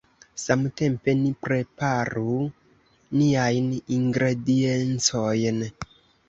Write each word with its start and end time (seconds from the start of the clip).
Samtempe 0.43 1.13
ni 1.17 1.27
preparu 1.47 2.31
niajn 3.19 3.69
ingrediencojn. 3.99 5.63